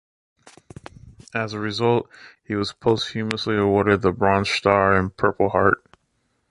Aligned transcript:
As 1.31 1.53
a 1.53 1.59
result, 1.59 2.09
he 2.43 2.55
was 2.55 2.73
posthumously 2.73 3.55
awarded 3.55 4.01
the 4.01 4.11
Bronze 4.11 4.49
Star 4.49 4.93
and 4.95 5.15
Purple 5.15 5.49
Heart. 5.49 5.83